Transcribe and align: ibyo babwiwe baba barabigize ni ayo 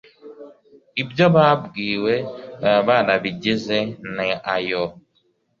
ibyo 1.01 1.25
babwiwe 1.35 2.13
baba 2.63 2.81
barabigize 2.87 3.77
ni 4.15 4.29
ayo 4.55 4.83